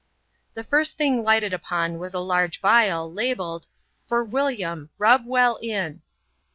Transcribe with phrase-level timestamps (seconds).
[0.55, 3.67] The first thing lighted upon was a large vial, labelled—"
[4.07, 6.01] For William— rub well in.